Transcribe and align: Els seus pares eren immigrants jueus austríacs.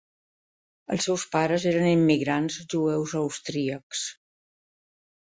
Els 0.93 1.07
seus 1.09 1.25
pares 1.33 1.65
eren 1.71 1.89
immigrants 1.89 2.57
jueus 2.75 3.13
austríacs. 3.19 4.01